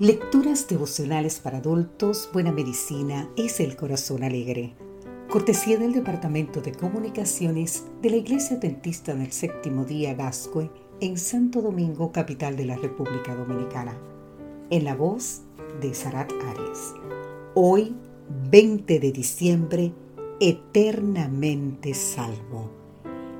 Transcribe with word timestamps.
Lecturas 0.00 0.66
devocionales 0.66 1.40
para 1.40 1.58
adultos, 1.58 2.30
Buena 2.32 2.52
Medicina 2.52 3.28
es 3.36 3.60
el 3.60 3.76
Corazón 3.76 4.22
Alegre. 4.24 4.72
Cortesía 5.28 5.76
del 5.76 5.92
Departamento 5.92 6.62
de 6.62 6.72
Comunicaciones 6.72 7.84
de 8.00 8.08
la 8.08 8.16
Iglesia 8.16 8.56
Dentista 8.56 9.14
del 9.14 9.30
Séptimo 9.30 9.84
Día 9.84 10.14
Gascue 10.14 10.70
en 11.02 11.18
Santo 11.18 11.60
Domingo, 11.60 12.12
capital 12.12 12.56
de 12.56 12.64
la 12.64 12.76
República 12.78 13.34
Dominicana. 13.34 13.94
En 14.70 14.84
la 14.84 14.94
voz 14.94 15.42
de 15.82 15.92
Sarat 15.92 16.32
Arias. 16.32 16.94
Hoy, 17.54 17.94
20 18.50 19.00
de 19.00 19.12
diciembre, 19.12 19.92
eternamente 20.40 21.92
salvo. 21.92 22.70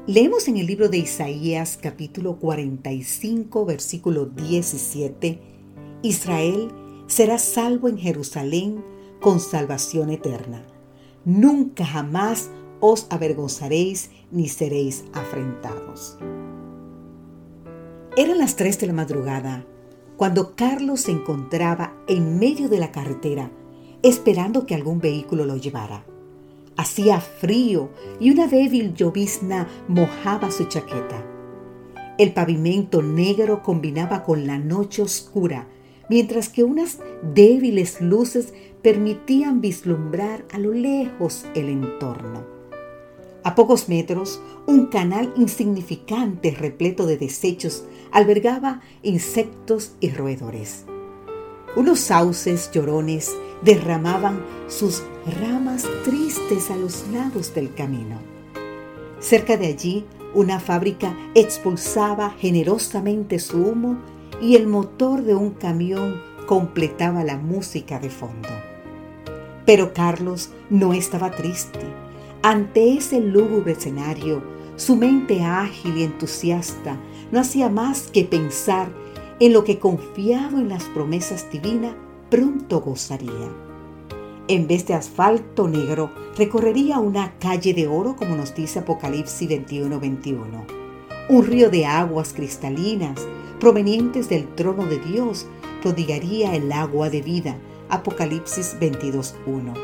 Leemos 0.07 0.47
en 0.47 0.59
el 0.59 0.67
libro 0.67 0.91
de 0.91 0.99
Isaías 0.99 1.79
capítulo 1.81 2.39
45 2.39 3.65
versículo 3.65 4.27
17 4.27 5.50
Israel 6.03 6.73
será 7.09 7.39
salvo 7.39 7.89
en 7.89 7.99
Jerusalén 7.99 8.83
con 9.21 9.39
salvación 9.39 10.09
eterna. 10.11 10.65
Nunca 11.27 11.85
jamás 11.85 12.51
os 12.81 13.07
avergonzaréis 13.11 14.11
ni 14.31 14.49
seréis 14.49 15.05
afrentados. 15.13 16.17
Eran 18.17 18.39
las 18.39 18.57
tres 18.57 18.81
de 18.81 18.87
la 18.87 18.95
madrugada 18.95 19.67
cuando 20.17 20.55
Carlos 20.57 21.03
se 21.03 21.13
encontraba 21.13 21.95
en 22.09 22.39
medio 22.39 22.69
de 22.69 22.79
la 22.79 22.93
carretera 22.93 23.51
esperando 24.03 24.65
que 24.65 24.75
algún 24.75 25.01
vehículo 25.01 25.45
lo 25.45 25.57
llevara. 25.57 26.05
Hacía 26.79 27.21
frío 27.21 27.91
y 28.19 28.31
una 28.31 28.47
débil 28.47 28.95
llovizna 28.95 29.69
mojaba 29.87 30.51
su 30.51 30.65
chaqueta. 30.65 31.27
El 32.17 32.33
pavimento 32.33 33.03
negro 33.03 33.63
combinaba 33.63 34.23
con 34.23 34.47
la 34.47 34.59
noche 34.59 35.03
oscura 35.03 35.67
mientras 36.11 36.49
que 36.49 36.65
unas 36.65 36.99
débiles 37.23 38.01
luces 38.01 38.53
permitían 38.83 39.61
vislumbrar 39.61 40.45
a 40.53 40.59
lo 40.59 40.73
lejos 40.75 41.47
el 41.55 41.69
entorno. 41.69 42.45
A 43.45 43.55
pocos 43.55 43.89
metros, 43.89 44.41
un 44.67 44.87
canal 44.87 45.33
insignificante 45.37 46.51
repleto 46.51 47.07
de 47.07 47.17
desechos 47.17 47.85
albergaba 48.11 48.83
insectos 49.03 49.93
y 50.01 50.11
roedores. 50.11 50.85
Unos 51.77 52.01
sauces 52.01 52.71
llorones 52.73 53.33
derramaban 53.63 54.45
sus 54.67 55.05
ramas 55.41 55.87
tristes 56.05 56.71
a 56.73 56.77
los 56.77 57.07
lados 57.13 57.55
del 57.55 57.73
camino. 57.73 58.19
Cerca 59.21 59.57
de 59.57 59.69
allí, 59.69 60.05
una 60.35 60.59
fábrica 60.59 61.17
expulsaba 61.35 62.31
generosamente 62.31 63.39
su 63.39 63.59
humo 63.59 63.99
y 64.41 64.57
el 64.57 64.67
motor 64.67 65.23
de 65.23 65.35
un 65.35 65.51
camión 65.51 66.21
completaba 66.47 67.25
la 67.25 67.37
música 67.37 67.99
de 67.99 68.11
fondo. 68.11 68.49
Pero 69.67 69.93
Carlos 69.93 70.51
no 70.69 70.93
estaba 70.93 71.31
triste. 71.31 71.81
Ante 72.43 72.95
ese 72.95 73.21
lúgubre 73.21 73.73
escenario, 73.73 74.43
su 74.77 74.97
mente 74.97 75.43
ágil 75.43 75.99
y 75.99 76.05
entusiasta 76.05 76.99
no 77.31 77.41
hacía 77.41 77.69
más 77.69 78.09
que 78.09 78.25
pensar 78.25 78.89
en 79.39 79.53
lo 79.53 79.63
que 79.65 79.79
confiado 79.79 80.59
en 80.59 80.69
las 80.69 80.85
promesas 80.85 81.51
divinas 81.53 81.95
pronto 82.31 82.81
gozaría. 82.81 83.49
En 84.49 84.67
vez 84.67 84.87
de 84.87 84.95
asfalto 84.95 85.69
negro, 85.69 86.11
recorrería 86.37 86.99
una 86.99 87.39
calle 87.39 87.75
de 87.75 87.87
oro 87.87 88.17
como 88.17 88.37
nos 88.37 88.55
dice 88.55 88.81
Apocalipsis 88.81 89.49
21-21. 89.49 90.80
Un 91.31 91.47
río 91.47 91.71
de 91.71 91.87
aguas 91.87 92.33
cristalinas 92.33 93.21
provenientes 93.61 94.29
del 94.29 94.53
trono 94.57 94.87
de 94.87 94.99
Dios, 94.99 95.47
prodigaría 95.81 96.57
el 96.57 96.73
agua 96.73 97.09
de 97.09 97.23
vida. 97.23 97.57
Apocalipsis 97.89 98.77
22.1. 98.81 99.75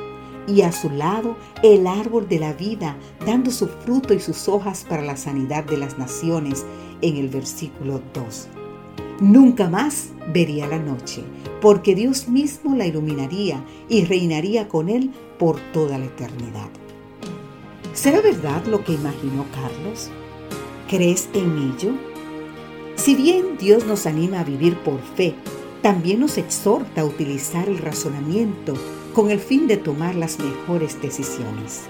Y 0.49 0.63
a 0.63 0.73
su 0.73 0.91
lado 0.91 1.37
el 1.63 1.87
árbol 1.87 2.29
de 2.29 2.41
la 2.41 2.53
vida, 2.53 2.97
dando 3.25 3.53
su 3.53 3.69
fruto 3.69 4.13
y 4.13 4.19
sus 4.19 4.49
hojas 4.49 4.85
para 4.89 5.03
la 5.03 5.17
sanidad 5.17 5.63
de 5.63 5.77
las 5.77 5.99
naciones, 5.99 6.67
en 7.01 7.17
el 7.17 7.29
versículo 7.29 8.03
2. 8.13 8.49
Nunca 9.21 9.71
más 9.71 10.09
vería 10.33 10.67
la 10.67 10.81
noche, 10.81 11.23
porque 11.61 11.95
Dios 11.95 12.27
mismo 12.27 12.75
la 12.75 12.87
iluminaría 12.87 13.65
y 13.89 14.05
reinaría 14.05 14.67
con 14.67 14.89
él 14.89 15.13
por 15.39 15.61
toda 15.73 15.97
la 15.97 16.07
eternidad. 16.07 16.71
¿Será 17.93 18.21
verdad 18.21 18.65
lo 18.67 18.83
que 18.83 18.95
imaginó 18.95 19.45
Carlos? 19.55 20.11
¿Crees 20.89 21.29
en 21.35 21.75
ello? 21.75 21.95
Si 22.95 23.17
bien 23.17 23.59
Dios 23.59 23.87
nos 23.87 24.07
anima 24.07 24.39
a 24.41 24.45
vivir 24.45 24.77
por 24.79 25.01
fe, 25.01 25.35
también 25.83 26.21
nos 26.21 26.39
exhorta 26.39 27.01
a 27.01 27.05
utilizar 27.05 27.69
el 27.69 27.79
razonamiento 27.79 28.75
con 29.13 29.33
el 29.33 29.41
fin 29.41 29.67
de 29.67 29.79
tomar 29.79 30.15
las 30.15 30.39
mejores 30.39 31.03
decisiones. 31.03 31.87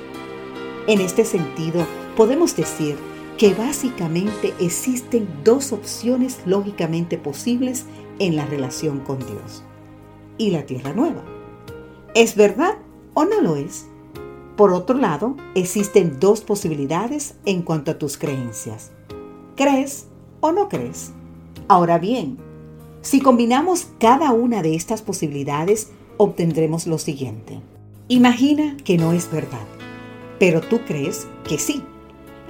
En 0.86 1.02
este 1.02 1.26
sentido, 1.26 1.86
podemos 2.16 2.56
decir 2.56 2.96
que 3.36 3.52
básicamente 3.52 4.54
existen 4.60 5.28
dos 5.44 5.72
opciones 5.72 6.38
lógicamente 6.46 7.18
posibles 7.18 7.84
en 8.18 8.34
la 8.34 8.46
relación 8.46 9.00
con 9.00 9.18
Dios 9.18 9.62
y 10.38 10.52
la 10.52 10.64
tierra 10.64 10.94
nueva. 10.94 11.22
¿Es 12.14 12.34
verdad 12.34 12.78
o 13.12 13.26
no 13.26 13.42
lo 13.42 13.56
es? 13.56 13.88
Por 14.56 14.72
otro 14.72 14.96
lado, 14.96 15.36
existen 15.54 16.18
dos 16.18 16.40
posibilidades 16.40 17.34
en 17.44 17.60
cuanto 17.60 17.90
a 17.90 17.98
tus 17.98 18.16
creencias. 18.16 18.90
¿Crees 19.54 20.06
o 20.40 20.50
no 20.50 20.70
crees? 20.70 21.12
Ahora 21.68 21.98
bien, 21.98 22.38
si 23.02 23.20
combinamos 23.20 23.88
cada 24.00 24.32
una 24.32 24.62
de 24.62 24.74
estas 24.74 25.02
posibilidades, 25.02 25.92
obtendremos 26.16 26.86
lo 26.86 26.96
siguiente. 26.96 27.60
Imagina 28.08 28.78
que 28.82 28.96
no 28.96 29.12
es 29.12 29.30
verdad, 29.30 29.66
pero 30.38 30.62
tú 30.62 30.80
crees 30.86 31.26
que 31.46 31.58
sí. 31.58 31.82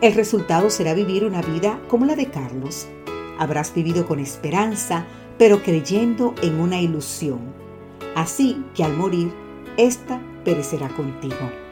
El 0.01 0.15
resultado 0.15 0.71
será 0.71 0.95
vivir 0.95 1.25
una 1.25 1.43
vida 1.43 1.81
como 1.89 2.05
la 2.07 2.15
de 2.15 2.27
Carlos. 2.27 2.87
Habrás 3.39 3.75
vivido 3.75 4.07
con 4.07 4.21
esperanza, 4.21 5.07
pero 5.39 5.63
creyendo 5.63 6.35
en 6.41 6.61
una 6.61 6.81
ilusión. 6.81 7.41
Así 8.15 8.65
que 8.75 8.85
al 8.85 8.97
morir, 8.97 9.33
esta 9.77 10.21
perecerá 10.45 10.89
contigo. 10.89 11.66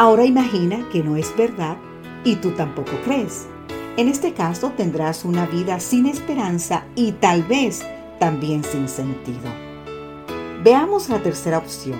Ahora 0.00 0.24
imagina 0.24 0.88
que 0.90 1.02
no 1.02 1.14
es 1.16 1.36
verdad 1.36 1.76
y 2.24 2.36
tú 2.36 2.52
tampoco 2.52 2.92
crees. 3.04 3.46
En 3.98 4.08
este 4.08 4.32
caso 4.32 4.72
tendrás 4.74 5.26
una 5.26 5.44
vida 5.44 5.78
sin 5.78 6.06
esperanza 6.06 6.86
y 6.94 7.12
tal 7.12 7.42
vez 7.42 7.82
también 8.18 8.64
sin 8.64 8.88
sentido. 8.88 9.52
Veamos 10.64 11.10
la 11.10 11.22
tercera 11.22 11.58
opción. 11.58 11.98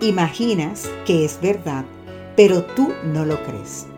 Imaginas 0.00 0.88
que 1.04 1.24
es 1.24 1.40
verdad, 1.40 1.84
pero 2.36 2.62
tú 2.62 2.92
no 3.02 3.24
lo 3.24 3.42
crees. 3.42 3.88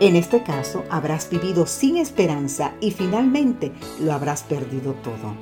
En 0.00 0.16
este 0.16 0.42
caso 0.42 0.82
habrás 0.90 1.30
vivido 1.30 1.66
sin 1.66 1.98
esperanza 1.98 2.74
y 2.80 2.90
finalmente 2.90 3.70
lo 4.00 4.12
habrás 4.12 4.42
perdido 4.42 4.94
todo. 5.04 5.36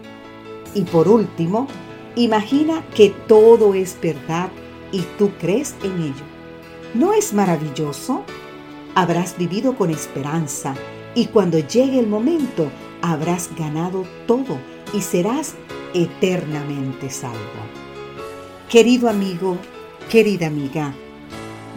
Y 0.74 0.82
por 0.82 1.08
último, 1.08 1.68
imagina 2.16 2.84
que 2.94 3.14
todo 3.26 3.72
es 3.72 3.96
verdad 3.98 4.50
y 4.92 5.00
tú 5.16 5.30
crees 5.40 5.74
en 5.82 6.02
ello. 6.02 6.39
¿No 6.94 7.12
es 7.12 7.32
maravilloso? 7.32 8.24
Habrás 8.96 9.38
vivido 9.38 9.76
con 9.76 9.90
esperanza 9.90 10.74
y 11.14 11.26
cuando 11.26 11.60
llegue 11.60 12.00
el 12.00 12.08
momento 12.08 12.68
habrás 13.00 13.48
ganado 13.56 14.04
todo 14.26 14.58
y 14.92 15.00
serás 15.00 15.54
eternamente 15.94 17.08
salvo. 17.08 17.36
Querido 18.68 19.08
amigo, 19.08 19.56
querida 20.10 20.48
amiga, 20.48 20.92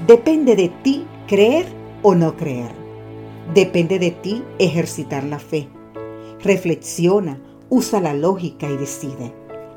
depende 0.08 0.56
de 0.56 0.70
ti 0.70 1.06
creer 1.28 1.68
o 2.02 2.16
no 2.16 2.36
creer. 2.36 2.72
Depende 3.54 4.00
de 4.00 4.10
ti 4.10 4.44
ejercitar 4.58 5.24
la 5.26 5.38
fe. 5.38 5.68
Reflexiona, 6.42 7.40
usa 7.70 8.02
la 8.02 8.16
lógica 8.16 8.68
y 8.68 8.78
decide. 8.78 9.32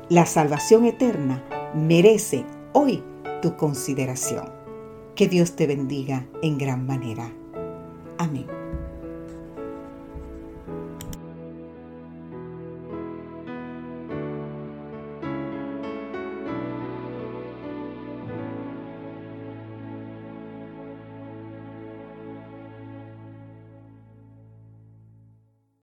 La 0.09 0.25
salvación 0.25 0.85
eterna 0.85 1.43
merece 1.75 2.43
hoy 2.73 3.03
tu 3.43 3.55
consideración. 3.55 4.56
Que 5.17 5.27
Dios 5.27 5.55
te 5.55 5.65
bendiga 5.65 6.27
en 6.43 6.59
gran 6.59 6.85
manera. 6.85 7.33
Amén. 8.19 8.56